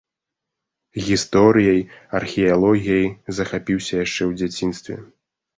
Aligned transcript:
Гісторыяй, 1.09 1.81
археалогіяй 2.21 3.05
захапіўся 3.41 3.93
яшчэ 4.05 4.23
ў 4.29 4.43
дзяцінстве. 4.43 4.99